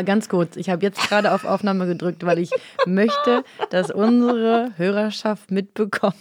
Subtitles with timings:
[0.00, 0.56] Mal ganz kurz.
[0.56, 2.50] Ich habe jetzt gerade auf Aufnahme gedrückt, weil ich
[2.86, 6.14] möchte, dass unsere Hörerschaft mitbekommt,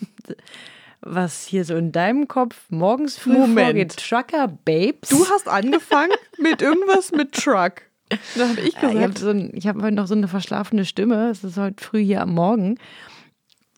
[1.02, 3.68] was hier so in deinem Kopf morgens früh Moment.
[3.68, 3.96] vorgeht.
[3.96, 5.10] Trucker Babes.
[5.10, 7.84] Du hast angefangen mit irgendwas mit Truck.
[8.36, 10.84] Da habe ich Ja, ich habe gesagt, so ein, hab heute noch so eine verschlafene
[10.84, 11.30] Stimme.
[11.30, 12.78] Es ist heute früh hier am Morgen.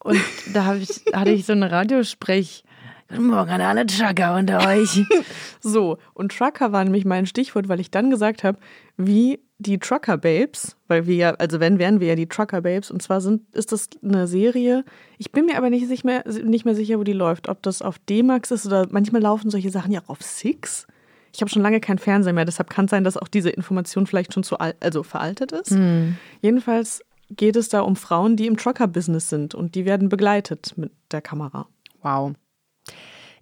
[0.04, 0.20] Und
[0.54, 2.64] da ich, hatte ich so einen Radiosprech.
[3.12, 5.04] Guten Morgen an alle Trucker unter euch.
[5.60, 5.98] so.
[6.14, 8.58] Und Trucker war nämlich mein Stichwort, weil ich dann gesagt habe,
[9.08, 12.90] wie die Trucker Babes, weil wir ja, also wenn, wären wir ja die Trucker Babes.
[12.90, 14.84] Und zwar sind, ist das eine Serie.
[15.18, 17.48] Ich bin mir aber nicht, sich mehr, nicht mehr sicher, wo die läuft.
[17.48, 20.88] Ob das auf D-Max ist oder manchmal laufen solche Sachen ja auch auf Six.
[21.34, 24.06] Ich habe schon lange keinen Fernseher mehr, deshalb kann es sein, dass auch diese Information
[24.06, 25.72] vielleicht schon zu al also veraltet ist.
[26.42, 30.92] Jedenfalls geht es da um Frauen, die im Trucker-Business sind und die werden begleitet mit
[31.12, 31.68] der Kamera.
[32.02, 32.34] Wow.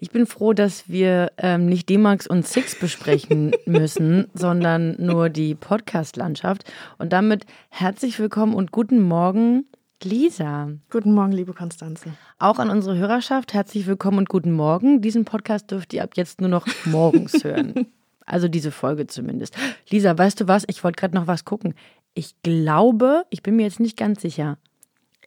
[0.01, 5.55] Ich bin froh, dass wir ähm, nicht D-Max und Six besprechen müssen, sondern nur die
[5.55, 6.63] Podcast-Landschaft.
[6.97, 9.65] Und damit herzlich willkommen und guten Morgen,
[10.01, 10.69] Lisa.
[10.89, 12.13] Guten Morgen, liebe Konstanze.
[12.37, 15.01] Auch an unsere Hörerschaft herzlich willkommen und guten Morgen.
[15.01, 17.87] Diesen Podcast dürft ihr ab jetzt nur noch morgens hören.
[18.25, 19.57] Also diese Folge zumindest.
[19.89, 20.63] Lisa, weißt du was?
[20.67, 21.73] Ich wollte gerade noch was gucken.
[22.13, 24.57] Ich glaube, ich bin mir jetzt nicht ganz sicher.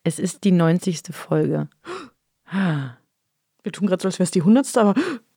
[0.02, 1.02] Es ist die 90.
[1.10, 1.68] Folge.
[3.62, 4.94] Wir tun gerade so, als wäre es die hundertste, aber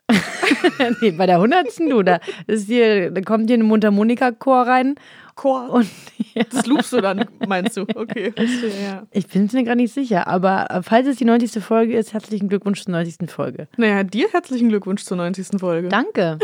[1.02, 1.80] nee, bei der 100.
[1.80, 4.95] du, da, ist hier, da kommt hier ein Mundharmonika-Chor rein.
[5.36, 5.70] Chor.
[5.70, 5.90] Und
[6.34, 7.82] ja, das loopst du dann, meinst du?
[7.82, 9.06] Okay, ja.
[9.12, 11.64] ich bin mir gar nicht sicher, aber äh, falls es die 90.
[11.64, 13.30] Folge ist, herzlichen Glückwunsch zur 90.
[13.30, 13.67] Folge.
[13.77, 15.60] Naja, dir herzlichen Glückwunsch zur 90.
[15.60, 15.89] Folge.
[15.89, 16.39] Danke.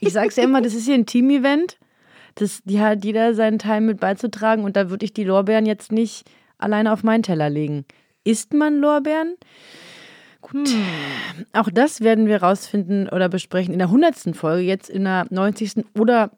[0.00, 1.78] Ich sag's ja immer, das ist hier ein Team-Event.
[2.34, 5.92] Das, die hat jeder seinen Teil mit beizutragen und da würde ich die Lorbeeren jetzt
[5.92, 7.84] nicht alleine auf meinen Teller legen.
[8.24, 9.36] Isst man Lorbeeren?
[10.40, 10.70] Gut.
[11.52, 14.34] Auch das werden wir rausfinden oder besprechen in der 100.
[14.34, 15.84] Folge, jetzt in der 90.
[15.98, 16.30] oder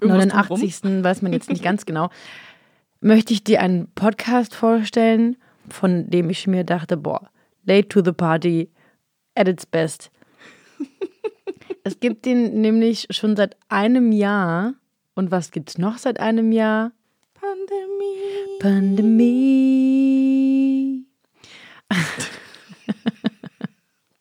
[0.00, 1.04] Irgendwas 89.
[1.04, 2.10] weiß man jetzt nicht ganz genau.
[3.00, 5.36] Möchte ich dir einen Podcast vorstellen,
[5.68, 7.30] von dem ich mir dachte, boah,
[7.64, 8.70] late to the party,
[9.34, 10.10] at its best.
[11.82, 14.74] Es gibt den nämlich schon seit einem Jahr.
[15.14, 16.92] Und was gibt's noch seit einem Jahr?
[17.32, 18.58] Pandemie.
[18.60, 19.69] Pandemie.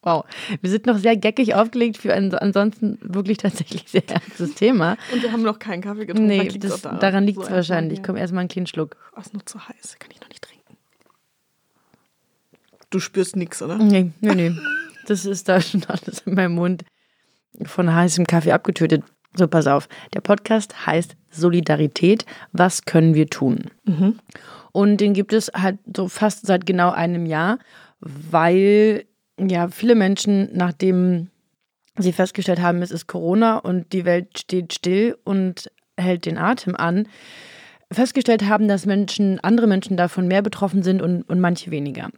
[0.10, 0.26] Wow,
[0.62, 4.98] wir sind noch sehr geckig aufgelegt für ein ansonsten wirklich tatsächlich sehr ernstes Thema.
[5.14, 6.28] Und wir haben noch keinen Kaffee getrunken.
[6.28, 7.00] Nee, liegt's das, daran.
[7.00, 8.00] daran liegt es So wahrscheinlich.
[8.00, 8.98] erstmal Komm, erstmal einen kleinen Schluck.
[9.16, 10.78] Oh, ist noch zu heiß, kann ich noch nicht trinken.
[12.90, 13.78] Du spürst nichts, oder?
[13.78, 14.52] Nee, nee, nee.
[15.08, 16.84] Das ist da schon alles in meinem Mund
[17.66, 19.04] von heißem Kaffee abgetötet.
[19.36, 19.88] So, pass auf.
[20.14, 22.26] Der Podcast heißt Solidarität.
[22.52, 23.66] Was können wir tun?
[24.72, 27.60] Und den gibt es halt so fast seit genau einem Jahr,
[28.00, 29.06] weil
[29.48, 31.30] ja viele Menschen, nachdem
[31.98, 36.76] sie festgestellt haben, es ist Corona und die Welt steht still und hält den Atem
[36.76, 37.08] an,
[37.92, 42.10] festgestellt haben, dass Menschen, andere Menschen davon mehr betroffen sind und, und manche weniger.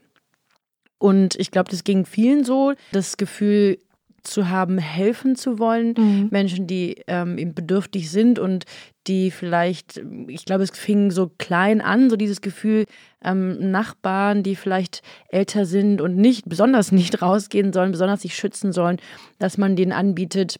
[0.98, 3.80] Und ich glaube, das ging vielen so, das Gefühl
[4.24, 8.66] zu haben, helfen zu wollen, Menschen, die ähm, eben bedürftig sind und
[9.08, 12.86] die vielleicht, ich glaube, es fing so klein an, so dieses Gefühl,
[13.24, 18.72] ähm, Nachbarn, die vielleicht älter sind und nicht, besonders nicht rausgehen sollen, besonders sich schützen
[18.72, 18.98] sollen,
[19.40, 20.60] dass man denen anbietet,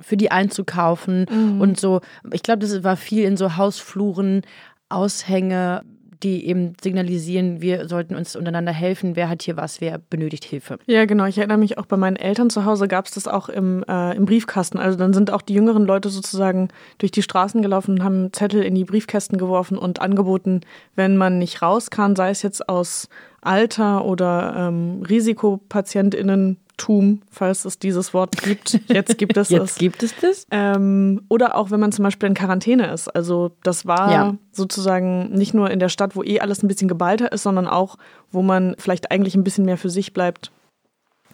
[0.00, 1.26] für die einzukaufen
[1.60, 2.00] und so.
[2.32, 4.42] Ich glaube, das war viel in so Hausfluren,
[4.88, 5.82] Aushänge,
[6.24, 10.78] die eben signalisieren, wir sollten uns untereinander helfen, wer hat hier was, wer benötigt Hilfe.
[10.86, 11.26] Ja, genau.
[11.26, 14.16] Ich erinnere mich auch bei meinen Eltern zu Hause gab es das auch im, äh,
[14.16, 14.78] im Briefkasten.
[14.78, 16.68] Also dann sind auch die jüngeren Leute sozusagen
[16.98, 20.62] durch die Straßen gelaufen und haben Zettel in die Briefkästen geworfen und angeboten,
[20.96, 23.08] wenn man nicht raus kann, sei es jetzt aus
[23.42, 25.02] Alter oder ähm,
[26.76, 28.80] Risikopatientinnentum, falls es dieses Wort gibt.
[28.88, 29.74] Jetzt gibt es Jetzt es.
[29.76, 30.46] gibt es das?
[30.50, 33.08] Ähm, oder auch wenn man zum Beispiel in Quarantäne ist.
[33.08, 34.34] Also das war Ja.
[34.52, 37.96] sozusagen nicht nur in der Stadt, wo eh alles ein bisschen geballter ist, sondern auch,
[38.30, 40.50] wo man vielleicht eigentlich ein bisschen mehr für sich bleibt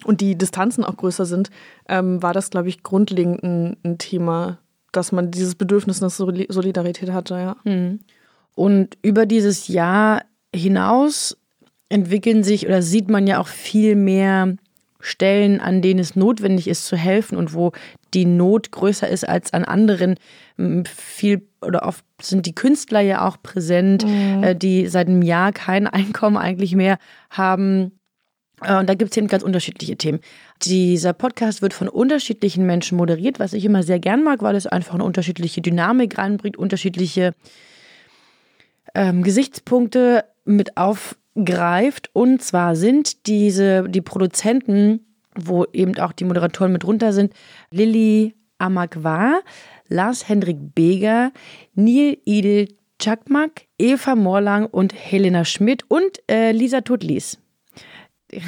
[0.04, 1.50] und die Distanzen auch größer sind,
[1.88, 4.58] ähm, war das, glaube ich, grundlegend ein, ein Thema,
[4.93, 7.34] dass man dieses Bedürfnis nach Soli- Solidarität hatte.
[7.34, 7.56] Ja.
[8.54, 10.22] Und über dieses Jahr
[10.54, 11.36] hinaus
[11.88, 14.56] entwickeln sich oder sieht man ja auch viel mehr
[15.00, 17.73] Stellen, an denen es notwendig ist zu helfen und wo
[18.14, 20.17] die Not größer ist als an anderen.
[20.85, 24.43] Viel oder oft sind die Künstler ja auch präsent, mhm.
[24.43, 26.99] äh, die seit einem Jahr kein Einkommen eigentlich mehr
[27.31, 27.93] haben.
[28.62, 30.20] Äh, und da gibt es eben ganz unterschiedliche Themen.
[30.62, 34.67] Dieser Podcast wird von unterschiedlichen Menschen moderiert, was ich immer sehr gern mag, weil es
[34.67, 37.35] einfach eine unterschiedliche Dynamik reinbringt, unterschiedliche
[38.94, 40.76] ähm, Gesichtspunkte mit
[41.35, 42.11] aufgreift.
[42.12, 47.32] Und zwar sind diese, die Produzenten, wo eben auch die Moderatoren mit runter sind,
[47.71, 49.41] Lilly Amagwa,
[49.88, 51.32] Lars Hendrik Beger,
[51.75, 52.69] Neil Idel
[53.00, 57.38] Chakmak, Eva Morlang und Helena Schmidt und äh, Lisa Tutlis.
[58.31, 58.43] Die,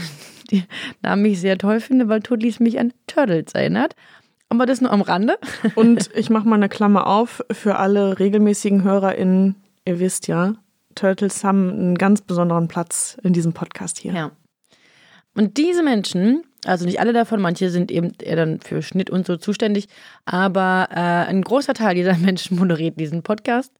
[0.50, 0.64] die
[1.00, 3.96] Namen ich sehr toll finde, weil Tutlis mich an Turtles erinnert.
[4.50, 5.38] Aber das nur am Rande.
[5.76, 10.55] Und ich mache mal eine Klammer auf für alle regelmäßigen HörerInnen ihr wisst ja,
[10.94, 14.12] Turtles haben einen ganz besonderen Platz in diesem Podcast hier.
[14.12, 14.32] Ja.
[15.34, 19.26] Und diese Menschen, also nicht alle davon, manche sind eben eher dann für Schnitt und
[19.26, 19.88] so zuständig,
[20.24, 23.72] aber äh, ein großer Teil dieser Menschen moderiert diesen Podcast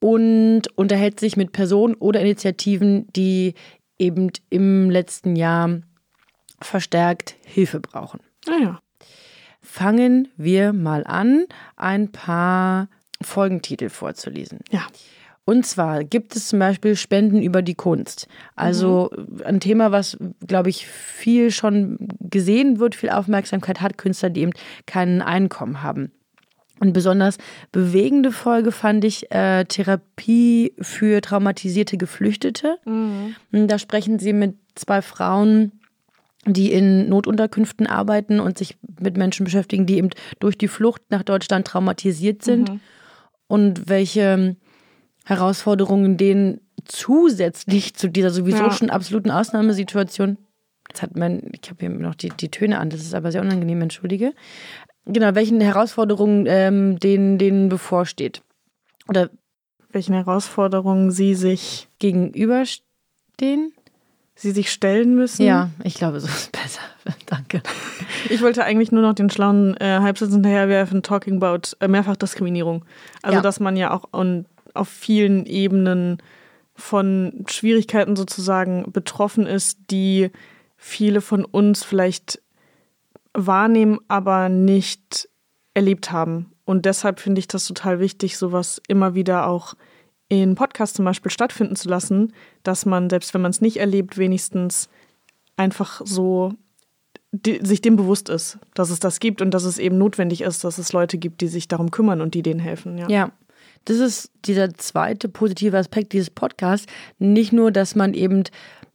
[0.00, 3.54] und unterhält sich mit Personen oder Initiativen, die
[3.98, 5.80] eben im letzten Jahr
[6.60, 8.20] verstärkt Hilfe brauchen.
[8.46, 8.80] Naja.
[8.80, 8.82] Ah
[9.60, 11.44] Fangen wir mal an,
[11.76, 12.88] ein paar
[13.20, 14.60] Folgentitel vorzulesen.
[14.70, 14.86] Ja.
[15.48, 18.28] Und zwar gibt es zum Beispiel Spenden über die Kunst.
[18.54, 19.42] Also mhm.
[19.46, 24.52] ein Thema, was, glaube ich, viel schon gesehen wird, viel Aufmerksamkeit hat, Künstler, die eben
[24.84, 26.12] kein Einkommen haben.
[26.80, 27.38] Und besonders
[27.72, 32.76] bewegende Folge fand ich äh, Therapie für traumatisierte Geflüchtete.
[32.84, 33.68] Mhm.
[33.68, 35.72] Da sprechen sie mit zwei Frauen,
[36.44, 40.10] die in Notunterkünften arbeiten und sich mit Menschen beschäftigen, die eben
[40.40, 42.68] durch die Flucht nach Deutschland traumatisiert sind.
[42.68, 42.80] Mhm
[43.48, 44.56] und welche
[45.28, 48.70] Herausforderungen denen zusätzlich zu dieser sowieso ja.
[48.70, 50.38] schon absoluten Ausnahmesituation,
[50.88, 53.42] jetzt hat mein, ich habe hier noch die, die Töne an, das ist aber sehr
[53.42, 54.32] unangenehm, entschuldige.
[55.04, 58.42] Genau, welchen Herausforderungen ähm, denen, denen bevorsteht.
[59.06, 59.28] Oder
[59.90, 63.72] welchen Herausforderungen sie sich gegenüberstehen?
[64.34, 65.44] Sie sich stellen müssen?
[65.44, 66.80] Ja, ich glaube, so ist besser.
[67.26, 67.60] Danke.
[68.30, 72.84] Ich wollte eigentlich nur noch den schlauen äh, Halbsatz hinterherwerfen, talking about äh, Mehrfachdiskriminierung.
[73.22, 73.42] Also, ja.
[73.42, 76.18] dass man ja auch on, auf vielen Ebenen
[76.74, 80.30] von Schwierigkeiten sozusagen betroffen ist, die
[80.76, 82.40] viele von uns vielleicht
[83.34, 85.28] wahrnehmen, aber nicht
[85.74, 86.52] erlebt haben.
[86.64, 89.74] Und deshalb finde ich das total wichtig, sowas immer wieder auch
[90.28, 92.32] in Podcasts zum Beispiel stattfinden zu lassen,
[92.62, 94.88] dass man, selbst wenn man es nicht erlebt, wenigstens
[95.56, 96.52] einfach so
[97.32, 100.64] die, sich dem bewusst ist, dass es das gibt und dass es eben notwendig ist,
[100.64, 102.98] dass es Leute gibt, die sich darum kümmern und die denen helfen.
[102.98, 103.08] Ja.
[103.08, 103.32] ja.
[103.84, 106.86] Das ist dieser zweite positive Aspekt dieses Podcasts.
[107.18, 108.44] Nicht nur, dass man eben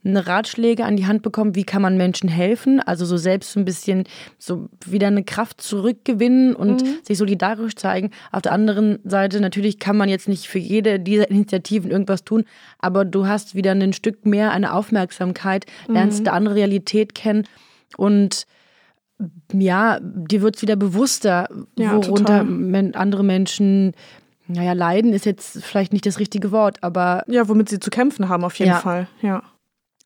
[0.06, 3.66] Ratschläge an die Hand bekommt, wie kann man Menschen helfen, also so selbst so ein
[3.66, 4.04] bisschen
[4.38, 6.98] so wieder eine Kraft zurückgewinnen und mhm.
[7.04, 8.12] sich solidarisch zeigen.
[8.32, 12.44] Auf der anderen Seite natürlich kann man jetzt nicht für jede dieser Initiativen irgendwas tun,
[12.80, 16.28] aber du hast wieder ein Stück mehr eine Aufmerksamkeit, lernst mhm.
[16.28, 17.48] eine andere Realität kennen
[17.96, 18.46] und
[19.54, 21.48] ja, dir wird es wieder bewusster,
[21.78, 23.94] ja, worunter men andere Menschen,
[24.48, 27.24] naja, leiden ist jetzt vielleicht nicht das richtige Wort, aber.
[27.28, 28.80] Ja, womit sie zu kämpfen haben, auf jeden ja.
[28.80, 29.44] Fall, ja.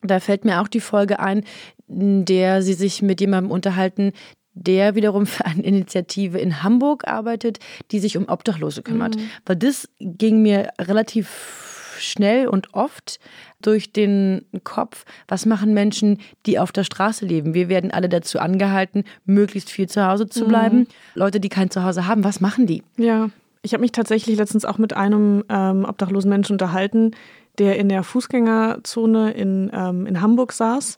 [0.01, 1.43] Da fällt mir auch die Folge ein,
[1.87, 4.11] in der sie sich mit jemandem unterhalten,
[4.53, 7.59] der wiederum für eine Initiative in Hamburg arbeitet,
[7.91, 9.15] die sich um Obdachlose kümmert.
[9.15, 9.29] Mhm.
[9.45, 13.19] Weil das ging mir relativ schnell und oft
[13.59, 17.55] durch den Kopf, was machen Menschen, die auf der Straße leben?
[17.55, 20.79] Wir werden alle dazu angehalten, möglichst viel zu Hause zu bleiben.
[20.79, 20.87] Mhm.
[21.15, 22.83] Leute, die kein Zuhause haben, was machen die?
[22.97, 23.31] Ja,
[23.67, 27.11] ich habe mich tatsächlich letztens auch mit einem ähm, obdachlosen Menschen unterhalten,
[27.57, 30.97] der in der Fußgängerzone in, ähm, in Hamburg saß.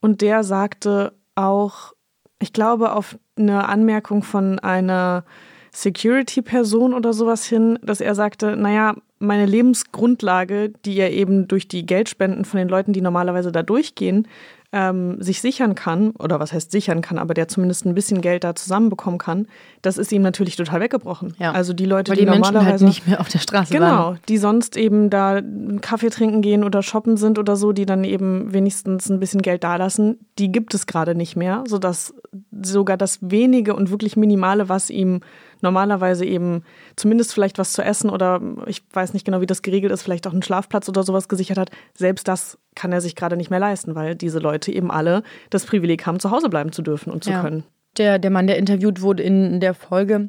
[0.00, 1.92] Und der sagte auch,
[2.38, 5.24] ich glaube, auf eine Anmerkung von einer
[5.72, 11.84] Security-Person oder sowas hin, dass er sagte, naja, meine Lebensgrundlage, die er eben durch die
[11.84, 14.26] Geldspenden von den Leuten, die normalerweise da durchgehen,
[14.72, 18.44] ähm, sich sichern kann, oder was heißt sichern kann, aber der zumindest ein bisschen Geld
[18.44, 19.46] da zusammenbekommen kann,
[19.82, 21.34] das ist ihm natürlich total weggebrochen.
[21.38, 21.52] Ja.
[21.52, 23.86] Also die Leute, Weil die, die Menschen normalerweise halt nicht mehr auf der Straße genau,
[23.86, 24.18] waren.
[24.28, 28.04] die sonst eben da einen Kaffee trinken gehen oder shoppen sind oder so, die dann
[28.04, 32.14] eben wenigstens ein bisschen Geld dalassen, die gibt es gerade nicht mehr, sodass
[32.62, 35.20] sogar das wenige und wirklich minimale, was ihm
[35.60, 36.62] normalerweise eben
[36.96, 40.26] zumindest vielleicht was zu essen oder ich weiß nicht genau, wie das geregelt ist, vielleicht
[40.26, 43.58] auch einen Schlafplatz oder sowas gesichert hat, selbst das kann er sich gerade nicht mehr
[43.58, 47.24] leisten, weil diese Leute eben alle das Privileg haben, zu Hause bleiben zu dürfen und
[47.24, 47.42] zu ja.
[47.42, 47.64] können.
[47.96, 50.28] Der, der Mann, der interviewt wurde in der Folge,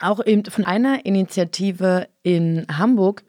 [0.00, 3.24] auch eben von einer Initiative in Hamburg,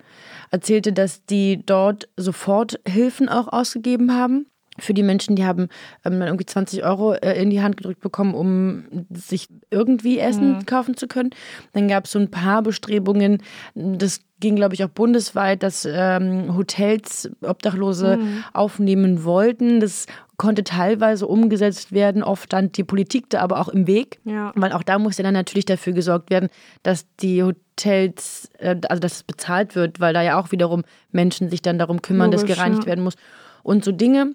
[0.52, 4.46] erzählte, dass die dort sofort Hilfen auch ausgegeben haben
[4.82, 5.70] für die Menschen, die haben
[6.06, 10.66] ähm, irgendwie 20 Euro äh, in die Hand gedrückt bekommen, um sich irgendwie Essen mhm.
[10.66, 11.32] kaufen zu können.
[11.74, 13.42] Dann gab es so ein paar Bestrebungen,
[13.76, 18.44] das ging, glaube ich, auch bundesweit, dass ähm, Hotels Obdachlose mhm.
[18.54, 19.80] aufnehmen wollten.
[19.80, 22.24] Das konnte teilweise umgesetzt werden.
[22.24, 24.52] Oft stand die Politik da aber auch im Weg, ja.
[24.56, 26.50] weil auch da musste dann natürlich dafür gesorgt werden,
[26.82, 31.50] dass die Hotels, äh, also dass es bezahlt wird, weil da ja auch wiederum Menschen
[31.50, 32.88] sich dann darum kümmern, Logisch, dass gereinigt ja.
[32.88, 33.16] werden muss.
[33.64, 34.34] Und so Dinge,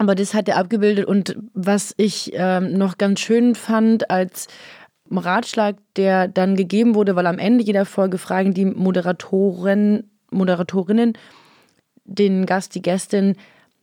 [0.00, 1.04] aber das hat er abgebildet.
[1.04, 4.48] Und was ich ähm, noch ganz schön fand als
[5.10, 11.18] Ratschlag, der dann gegeben wurde, weil am Ende jeder Folge fragen die Moderatoren, Moderatorinnen
[12.04, 13.36] den Gast, die Gästin,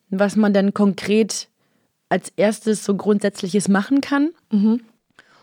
[0.10, 1.50] was man dann konkret
[2.10, 4.32] als erstes so Grundsätzliches machen kann.
[4.52, 4.82] Mhm.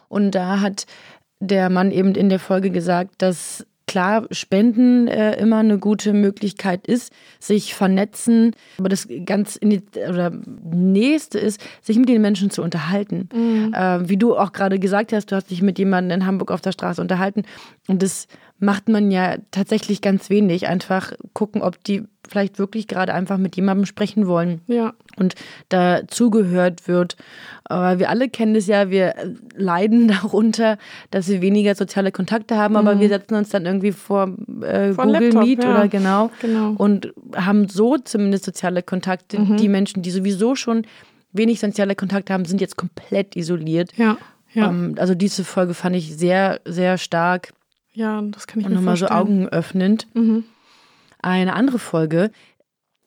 [0.08, 0.86] Und da hat
[1.38, 6.84] der Mann eben in der Folge gesagt, dass klar Spenden äh, immer eine gute Möglichkeit
[6.84, 10.32] ist, sich vernetzen, aber das ganz oder
[10.64, 13.28] nächste ist, sich mit den Menschen zu unterhalten.
[13.32, 13.72] Mhm.
[13.72, 16.60] Äh, wie du auch gerade gesagt hast, du hast dich mit jemandem in Hamburg auf
[16.60, 17.44] der Straße unterhalten
[17.86, 18.26] und das
[18.58, 20.66] macht man ja tatsächlich ganz wenig.
[20.66, 24.60] Einfach gucken, ob die vielleicht wirklich gerade einfach mit jemandem sprechen wollen.
[24.66, 24.94] Ja.
[25.16, 25.34] Und
[25.68, 27.16] da zugehört wird.
[27.64, 29.14] Aber wir alle kennen es ja, wir
[29.56, 30.78] leiden darunter,
[31.10, 33.00] dass wir weniger soziale Kontakte haben, aber mhm.
[33.00, 35.70] wir setzen uns dann irgendwie vor, äh, vor Google Laptop, Meet ja.
[35.70, 39.38] oder genau, genau, und haben so zumindest soziale Kontakte.
[39.40, 39.56] Mhm.
[39.56, 40.86] Die Menschen, die sowieso schon
[41.32, 43.92] wenig soziale Kontakte haben, sind jetzt komplett isoliert.
[43.96, 44.16] Ja.
[44.52, 44.68] ja.
[44.68, 47.52] Ähm, also diese Folge fand ich sehr, sehr stark.
[47.92, 50.06] Ja, das kann ich und mir nochmal so Augen öffnend.
[50.14, 50.44] Mhm.
[51.24, 52.30] Eine andere Folge,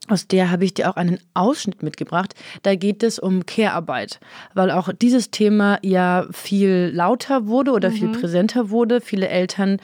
[0.08, 2.34] aus der habe ich dir auch einen Ausschnitt mitgebracht.
[2.64, 4.20] Da geht es um Care-Arbeit,
[4.56, 7.94] weil auch dieses Thema ja viel lauter wurde oder mhm.
[7.94, 9.02] viel präsenter wurde.
[9.02, 9.78] Viele Eltern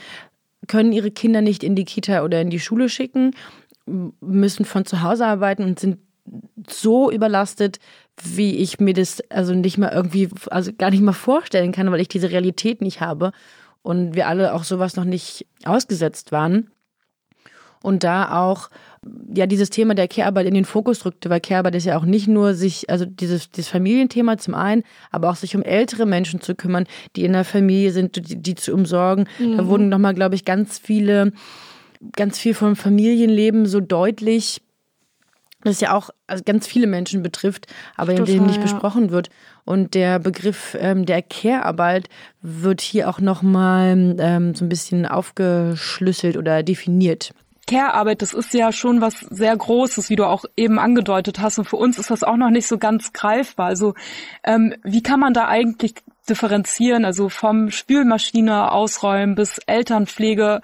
[0.68, 3.36] können ihre Kinder nicht in die Kita oder in die Schule schicken,
[3.86, 6.00] müssen von zu Hause arbeiten und sind
[6.68, 7.78] so überlastet,
[8.20, 12.02] wie ich mir das also nicht mal irgendwie, also gar nicht mal vorstellen kann, weil
[12.02, 13.32] ich diese Realität nicht habe
[13.84, 16.72] und wir alle auch sowas noch nicht ausgesetzt waren.
[17.84, 18.70] Und da auch
[19.34, 22.28] ja dieses Thema der Care-Arbeit in den Fokus rückte, weil Care-Arbeit ist ja auch nicht
[22.28, 26.56] nur sich, also dieses, dieses Familienthema zum einen, aber auch sich um ältere Menschen zu
[26.56, 26.86] kümmern,
[27.16, 29.28] die in der Familie sind, die, die zu umsorgen.
[29.38, 29.58] Mhm.
[29.58, 31.34] Da wurden nochmal, glaube ich, ganz viele,
[32.14, 34.62] ganz viel vom Familienleben so deutlich
[35.66, 38.64] das ja auch also ganz viele Menschen betrifft, aber Total, in denen nicht ja.
[38.64, 39.30] besprochen wird.
[39.64, 42.10] Und der Begriff ähm, der Care-Arbeit
[42.42, 47.34] wird hier auch nochmal ähm, so ein bisschen aufgeschlüsselt oder definiert.
[47.68, 51.60] Care-Arbeit, das ist ja schon was sehr Großes, wie du auch eben angedeutet hast.
[51.60, 53.68] Und für uns ist das auch noch nicht so ganz greifbar.
[53.68, 53.94] Also
[54.44, 55.96] ähm, wie kann man da eigentlich
[56.30, 57.06] differenzieren?
[57.06, 60.62] Also vom Spülmaschine ausräumen bis Elternpflege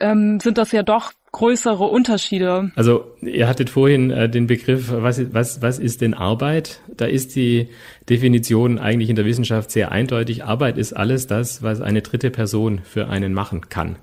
[0.00, 2.72] ähm, sind das ja doch größere Unterschiede.
[2.74, 6.80] Also ihr hattet vorhin äh, den Begriff, was, was, was ist denn Arbeit?
[6.96, 7.68] Da ist die
[8.08, 10.44] Definition eigentlich in der Wissenschaft sehr eindeutig.
[10.44, 13.96] Arbeit ist alles das, was eine dritte Person für einen machen kann.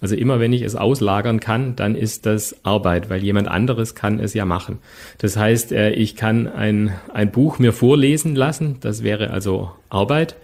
[0.00, 4.18] Also immer wenn ich es auslagern kann, dann ist das Arbeit, weil jemand anderes kann
[4.18, 4.78] es ja machen.
[5.18, 10.36] Das heißt, äh, ich kann ein, ein Buch mir vorlesen lassen, das wäre also Arbeit.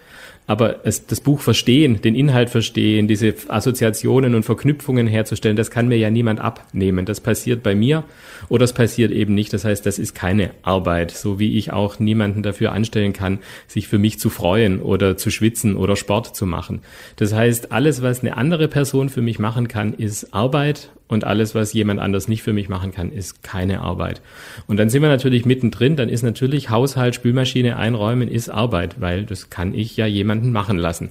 [0.49, 5.89] Aber es, das Buch verstehen, den Inhalt verstehen, diese Assoziationen und Verknüpfungen herzustellen, das kann
[5.89, 7.05] mir ja niemand abnehmen.
[7.05, 8.05] Das passiert bei mir
[8.49, 9.53] oder es passiert eben nicht.
[9.53, 13.89] Das heißt, das ist keine Arbeit, so wie ich auch niemanden dafür anstellen kann, sich
[13.89, 16.81] für mich zu freuen oder zu schwitzen oder Sport zu machen.
[17.17, 21.55] Das heißt, alles, was eine andere Person für mich machen kann, ist Arbeit und alles,
[21.55, 24.21] was jemand anders nicht für mich machen kann, ist keine Arbeit.
[24.67, 29.25] Und dann sind wir natürlich mittendrin, dann ist natürlich Haushalt, Spülmaschine einräumen, ist Arbeit, weil
[29.25, 31.11] das kann ich ja jemanden machen lassen.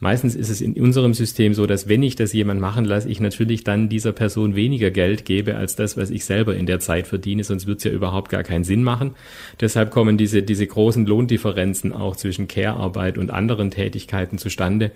[0.00, 3.18] Meistens ist es in unserem System so, dass wenn ich das jemand machen lasse, ich
[3.18, 7.08] natürlich dann dieser Person weniger Geld gebe als das, was ich selber in der Zeit
[7.08, 9.16] verdiene, sonst wird es ja überhaupt gar keinen Sinn machen.
[9.60, 14.92] Deshalb kommen diese, diese großen Lohndifferenzen auch zwischen Care-Arbeit und anderen Tätigkeiten zustande,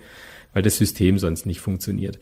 [0.53, 2.17] weil das System sonst nicht funktioniert.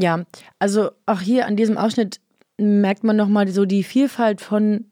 [0.00, 0.24] Ja,
[0.58, 2.20] also auch hier an diesem Ausschnitt
[2.58, 4.86] merkt man nochmal so die Vielfalt von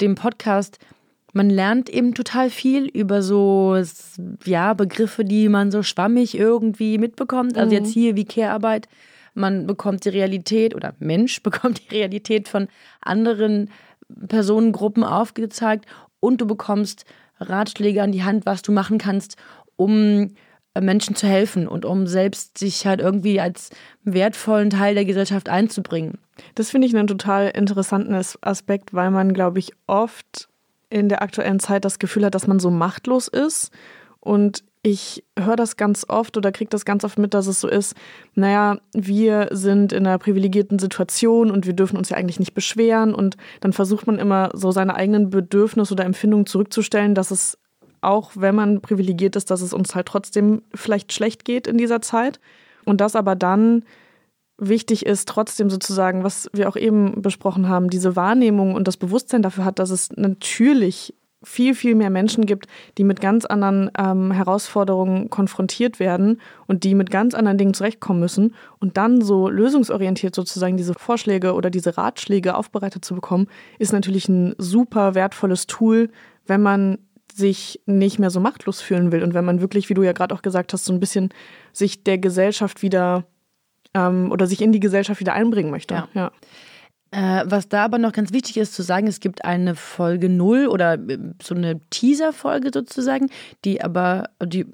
[0.00, 0.78] dem Podcast.
[1.32, 3.82] Man lernt eben total viel über so
[4.44, 7.56] ja, Begriffe, die man so schwammig irgendwie mitbekommt.
[7.56, 8.00] Also jetzt mhm.
[8.00, 8.88] hier wie Care-Arbeit.
[9.34, 12.68] Man bekommt die Realität oder Mensch bekommt die Realität von
[13.00, 13.70] anderen
[14.28, 15.86] Personengruppen aufgezeigt
[16.20, 17.06] und du bekommst
[17.40, 19.36] Ratschläge an die Hand, was du machen kannst,
[19.76, 20.34] um
[20.80, 23.70] Menschen zu helfen und um selbst sich halt irgendwie als
[24.04, 26.18] wertvollen Teil der Gesellschaft einzubringen.
[26.54, 30.48] Das finde ich einen total interessanten Aspekt, weil man, glaube ich, oft
[30.88, 33.70] in der aktuellen Zeit das Gefühl hat, dass man so machtlos ist
[34.24, 37.68] Und ich höre das ganz oft oder kriege das ganz oft mit, dass es so
[37.68, 37.94] ist,
[38.34, 43.14] naja, wir sind in einer privilegierten Situation und wir dürfen uns ja eigentlich nicht beschweren.
[43.14, 47.58] Und dann versucht man immer so seine eigenen Bedürfnisse oder Empfindungen zurückzustellen, dass es
[48.02, 52.02] auch, wenn man privilegiert ist, dass es uns halt trotzdem vielleicht schlecht geht in dieser
[52.02, 52.40] Zeit.
[52.84, 53.84] Und das aber dann
[54.58, 59.42] wichtig ist, trotzdem sozusagen, was wir auch eben besprochen haben, diese Wahrnehmung und das Bewusstsein
[59.42, 62.66] dafür hat, dass es natürlich viel, viel mehr Menschen gibt,
[62.98, 68.20] die mit ganz anderen ähm, Herausforderungen konfrontiert werden und die mit ganz anderen Dingen zurechtkommen
[68.20, 68.54] müssen.
[68.78, 73.48] Und dann so lösungsorientiert sozusagen diese Vorschläge oder diese Ratschläge aufbereitet zu bekommen,
[73.80, 76.10] ist natürlich ein super wertvolles Tool,
[76.46, 76.98] wenn man
[77.36, 80.34] sich nicht mehr so machtlos fühlen will und wenn man wirklich, wie du ja gerade
[80.34, 81.30] auch gesagt hast, so ein bisschen
[81.72, 83.24] sich der Gesellschaft wieder
[83.94, 85.94] ähm, oder sich in die Gesellschaft wieder einbringen möchte.
[85.94, 86.08] Ja.
[86.14, 86.32] ja.
[87.14, 90.66] Äh, was da aber noch ganz wichtig ist zu sagen, es gibt eine Folge 0
[90.66, 93.28] oder äh, so eine Teaser-Folge sozusagen,
[93.66, 94.64] die aber die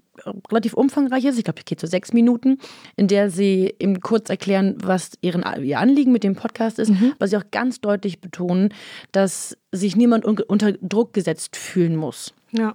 [0.50, 1.36] relativ umfangreich ist.
[1.36, 2.58] Ich glaube, die geht so sechs Minuten,
[2.94, 7.12] in der sie eben kurz erklären, was ihren, ihr Anliegen mit dem Podcast ist, mhm.
[7.16, 8.72] aber sie auch ganz deutlich betonen,
[9.10, 12.34] dass sich niemand unter Druck gesetzt fühlen muss.
[12.52, 12.74] Ja.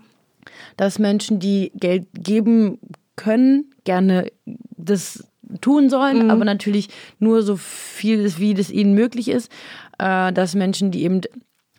[0.77, 2.79] Dass Menschen, die Geld geben
[3.15, 4.31] können, gerne
[4.77, 5.23] das
[5.61, 6.31] tun sollen, mhm.
[6.31, 6.89] aber natürlich
[7.19, 9.51] nur so viel, wie das ihnen möglich ist,
[9.99, 11.21] äh, dass Menschen, die eben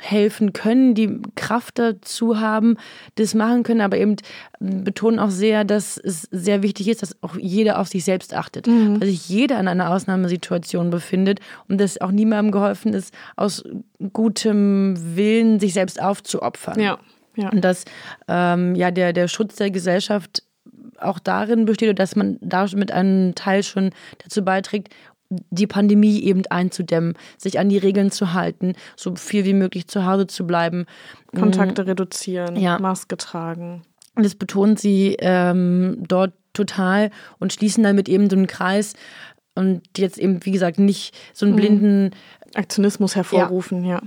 [0.01, 2.77] helfen können, die Kraft dazu haben,
[3.15, 4.17] das machen können, aber eben
[4.59, 8.67] betonen auch sehr, dass es sehr wichtig ist, dass auch jeder auf sich selbst achtet,
[8.67, 9.01] mhm.
[9.01, 13.63] weil sich jeder in einer Ausnahmesituation befindet und dass auch niemandem geholfen ist, aus
[14.13, 16.81] gutem Willen sich selbst aufzuopfern.
[16.81, 16.99] Ja.
[17.37, 17.51] Ja.
[17.51, 17.85] Und dass
[18.29, 20.43] ähm, ja der, der Schutz der Gesellschaft
[20.99, 24.95] auch darin besteht, dass man damit einen Teil schon dazu beiträgt,
[25.51, 30.07] die Pandemie eben einzudämmen, sich an die Regeln zu halten, so viel wie möglich zu
[30.07, 30.87] Hause zu bleiben.
[31.35, 31.89] Kontakte mhm.
[31.89, 32.79] reduzieren, ja.
[32.79, 33.83] Maske tragen.
[34.15, 37.11] Und das betont sie ähm, dort total
[37.41, 38.95] und schließen damit eben so einen Kreis
[39.57, 41.59] und jetzt eben, wie gesagt, nicht so einen mhm.
[41.59, 42.11] blinden
[42.55, 44.01] Aktionismus hervorrufen, ja.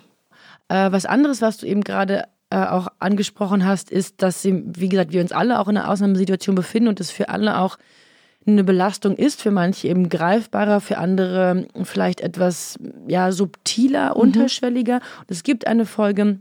[0.70, 0.88] ja.
[0.88, 4.90] Äh, was anderes, was du eben gerade äh, auch angesprochen hast, ist, dass sie, wie
[4.90, 7.78] gesagt, wir uns alle auch in einer Ausnahmesituation befinden und es für alle auch
[8.46, 14.22] eine Belastung ist, für manche eben greifbarer, für andere vielleicht etwas ja, subtiler, mhm.
[14.22, 15.02] unterschwelliger.
[15.20, 16.40] Und es gibt eine Folge,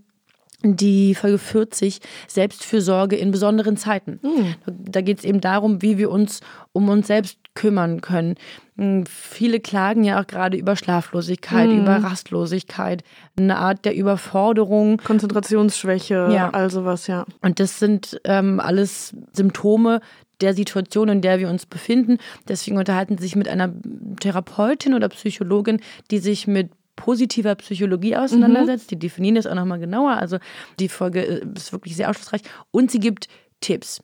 [0.75, 4.19] die Folge 40, Selbstfürsorge in besonderen Zeiten.
[4.23, 4.55] Mhm.
[4.67, 6.41] Da geht es eben darum, wie wir uns
[6.73, 8.35] um uns selbst kümmern können.
[8.77, 11.83] Hm, viele klagen ja auch gerade über Schlaflosigkeit, mhm.
[11.83, 13.05] über Rastlosigkeit,
[13.39, 14.99] eine Art der Überforderung.
[14.99, 16.51] Konzentrationsschwäche, ja.
[16.51, 17.25] all sowas, ja.
[17.41, 20.01] Und das sind ähm, alles Symptome
[20.41, 22.19] der Situation, in der wir uns befinden.
[22.47, 23.73] Deswegen unterhalten sie sich mit einer
[24.21, 28.87] Therapeutin oder Psychologin, die sich mit positiver Psychologie auseinandersetzt.
[28.87, 28.89] Mhm.
[28.89, 30.13] Die definieren das auch nochmal genauer.
[30.13, 30.39] Also
[30.81, 32.43] die Folge ist wirklich sehr aufschlussreich.
[32.71, 33.29] Und sie gibt
[33.61, 34.03] Tipps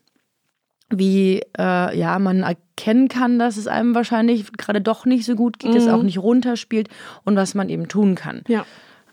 [0.95, 5.59] wie äh, ja man erkennen kann, dass es einem wahrscheinlich gerade doch nicht so gut
[5.59, 5.77] geht, mhm.
[5.77, 6.89] es auch nicht runterspielt
[7.25, 8.43] und was man eben tun kann.
[8.47, 8.67] Ja.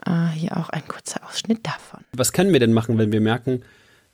[0.06, 2.02] Äh, hier auch ein kurzer Ausschnitt davon.
[2.14, 3.64] Was können wir denn machen, wenn wir merken,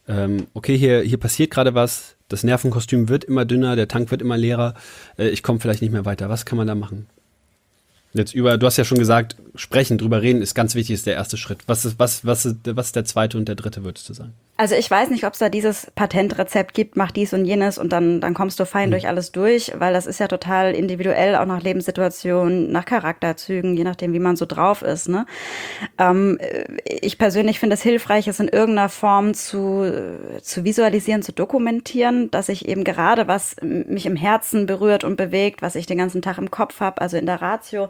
[0.07, 4.21] ähm, okay, hier, hier passiert gerade was, das Nervenkostüm wird immer dünner, der Tank wird
[4.21, 4.75] immer leerer,
[5.17, 6.29] äh, ich komme vielleicht nicht mehr weiter.
[6.29, 7.07] Was kann man da machen?
[8.15, 11.15] Jetzt über, du hast ja schon gesagt, sprechen, drüber reden ist ganz wichtig, ist der
[11.15, 11.59] erste Schritt.
[11.67, 14.33] Was ist, was, was ist, was ist der zweite und der dritte, würdest du sagen?
[14.57, 17.91] Also ich weiß nicht, ob es da dieses Patentrezept gibt, mach dies und jenes und
[17.91, 18.91] dann, dann kommst du fein mhm.
[18.91, 23.83] durch alles durch, weil das ist ja total individuell, auch nach Lebenssituationen, nach Charakterzügen, je
[23.83, 25.09] nachdem, wie man so drauf ist.
[25.09, 25.25] Ne?
[25.97, 26.39] Ähm,
[26.85, 29.91] ich persönlich finde es hilfreich, es in irgendeiner Form zu,
[30.41, 35.61] zu visualisieren, zu dokumentieren, dass ich eben gerade, was mich im Herzen berührt und bewegt,
[35.61, 37.89] was ich den ganzen Tag im Kopf habe, also in der Ratio,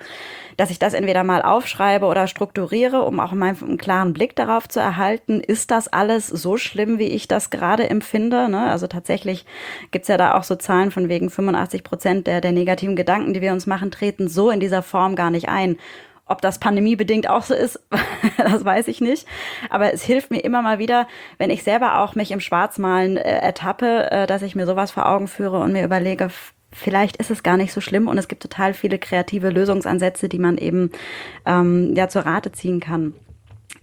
[0.58, 4.68] dass ich das entweder mal aufschreibe oder strukturiere, um auch mal einen klaren Blick darauf
[4.68, 8.50] zu erhalten, ist das alles so schlimm, wie ich das gerade empfinde.
[8.50, 8.70] Ne?
[8.70, 9.46] Also tatsächlich
[9.92, 13.42] gibt's ja da auch so Zahlen von wegen 85 Prozent der, der negativen Gedanken, die
[13.42, 15.78] wir uns machen, treten so in dieser Form gar nicht ein.
[16.28, 17.80] Ob das pandemiebedingt auch so ist,
[18.38, 19.28] das weiß ich nicht.
[19.70, 23.22] Aber es hilft mir immer mal wieder, wenn ich selber auch mich im Schwarzmalen äh,
[23.22, 26.30] ertappe, äh, dass ich mir sowas vor Augen führe und mir überlege,
[26.72, 30.40] vielleicht ist es gar nicht so schlimm und es gibt total viele kreative Lösungsansätze, die
[30.40, 30.92] man eben
[31.46, 33.14] ähm, ja zur Rate ziehen kann.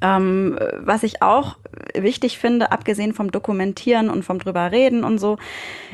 [0.01, 1.57] Ähm, was ich auch
[1.95, 5.39] wichtig finde, abgesehen vom Dokumentieren und vom drüber reden und so,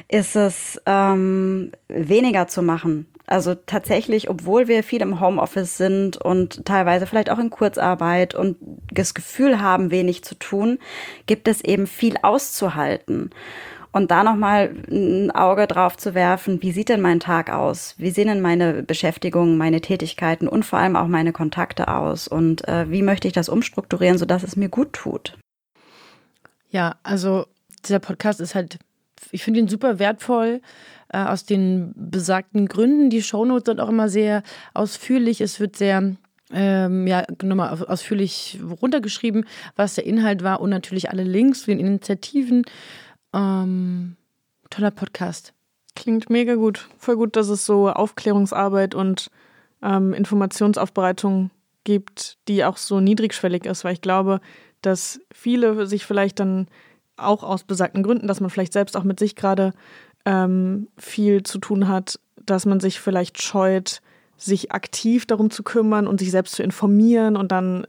[0.09, 3.07] ist es ähm, weniger zu machen.
[3.27, 8.57] Also tatsächlich, obwohl wir viel im Homeoffice sind und teilweise vielleicht auch in Kurzarbeit und
[8.91, 10.79] das Gefühl haben, wenig zu tun,
[11.27, 13.31] gibt es eben viel auszuhalten.
[13.99, 17.97] Und da nochmal ein Auge drauf zu werfen, wie sieht denn mein Tag aus?
[17.99, 22.29] Wie sehen denn meine Beschäftigungen, meine Tätigkeiten und vor allem auch meine Kontakte aus?
[22.29, 25.37] Und äh, wie möchte ich das umstrukturieren, sodass es mir gut tut?
[26.71, 27.47] Ja, also
[27.85, 28.79] dieser Podcast ist halt
[29.33, 30.61] ich finde ihn super wertvoll
[31.09, 33.11] äh, aus den besagten Gründen.
[33.11, 35.41] Die Shownotes sind auch immer sehr ausführlich.
[35.41, 36.15] Es wird sehr
[36.53, 39.45] ähm, ja, nochmal ausführlich runtergeschrieben,
[39.77, 42.65] was der Inhalt war und natürlich alle Links zu den Initiativen.
[43.33, 44.17] Ähm,
[44.71, 45.53] toller Podcast.
[45.95, 46.89] Klingt mega gut.
[46.99, 49.31] Voll gut, dass es so Aufklärungsarbeit und
[49.83, 51.51] ähm, Informationsaufbereitung
[51.85, 54.41] gibt, die auch so niedrigschwellig ist, weil ich glaube,
[54.83, 56.69] dass viele sich vielleicht dann
[57.17, 59.73] auch aus besagten Gründen, dass man vielleicht selbst auch mit sich gerade
[60.25, 64.03] ähm, viel zu tun hat, dass man sich vielleicht scheut,
[64.37, 67.87] sich aktiv darum zu kümmern und sich selbst zu informieren und dann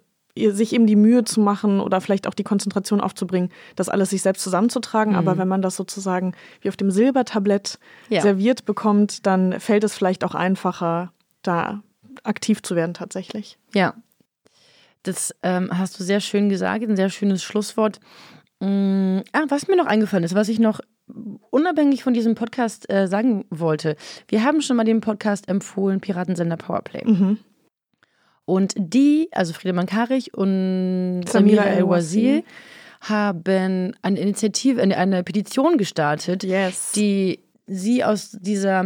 [0.48, 4.22] sich eben die Mühe zu machen oder vielleicht auch die Konzentration aufzubringen, das alles sich
[4.22, 5.14] selbst zusammenzutragen.
[5.14, 5.20] Mhm.
[5.20, 8.22] Aber wenn man das sozusagen wie auf dem Silbertablett ja.
[8.22, 11.82] serviert bekommt, dann fällt es vielleicht auch einfacher, da
[12.24, 13.58] aktiv zu werden tatsächlich.
[13.74, 13.94] Ja,
[15.04, 18.00] das ähm, hast du sehr schön gesagt, ein sehr schönes Schlusswort.
[18.60, 20.82] Mm, ah, was mir noch eingefallen ist, was ich noch
[21.50, 23.96] unabhängig von diesem Podcast äh, sagen wollte.
[24.28, 27.06] Wir haben schon mal den Podcast empfohlen, Piratensender Powerplay.
[27.06, 27.38] Mhm.
[28.50, 32.44] Und die, also Friedemann Karich und Samira El-Wazir,
[33.02, 36.92] haben eine Initiative, eine Petition gestartet, yes.
[36.94, 38.84] die sie aus dieser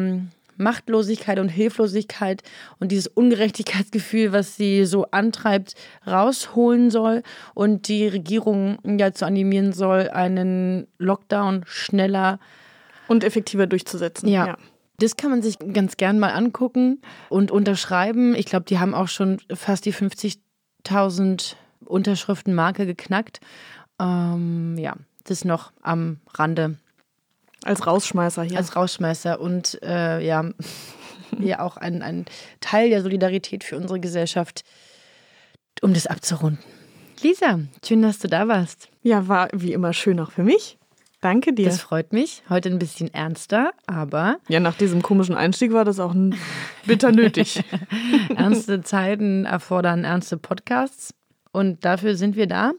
[0.58, 2.44] Machtlosigkeit und Hilflosigkeit
[2.80, 7.24] und dieses Ungerechtigkeitsgefühl, was sie so antreibt, rausholen soll
[7.54, 12.40] und die Regierung ja zu animieren soll, einen Lockdown schneller
[13.08, 14.28] und effektiver durchzusetzen.
[14.28, 14.46] Ja.
[14.46, 14.58] ja.
[14.98, 18.36] Das kann man sich ganz gern mal angucken und unterschreiben.
[18.36, 23.40] Ich glaube, die haben auch schon fast die 50.000 Unterschriften-Marke geknackt.
[24.00, 26.78] Ähm, ja, das noch am Rande
[27.64, 28.58] als Rausschmeißer hier.
[28.58, 30.50] Als Rausschmeißer und äh, ja,
[31.40, 32.26] ja auch ein, ein
[32.60, 34.64] Teil der Solidarität für unsere Gesellschaft,
[35.82, 36.64] um das abzurunden.
[37.22, 38.90] Lisa, schön, dass du da warst.
[39.02, 40.78] Ja, war wie immer schön auch für mich.
[41.24, 41.68] Danke dir.
[41.68, 42.44] Das freut mich.
[42.50, 44.40] Heute ein bisschen ernster, aber.
[44.50, 46.14] Ja, nach diesem komischen Einstieg war das auch
[46.86, 47.64] bitter nötig.
[48.36, 51.14] ernste Zeiten erfordern ernste Podcasts
[51.54, 52.74] und dafür sind wir da.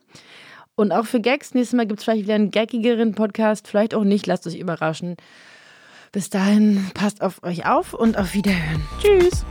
[0.74, 4.04] Und auch für Gags, nächstes Mal gibt es vielleicht wieder einen gaggigeren Podcast, vielleicht auch
[4.04, 5.16] nicht, lasst euch überraschen.
[6.12, 8.83] Bis dahin, passt auf euch auf und auf Wiederhören.
[9.00, 9.46] Tschüss.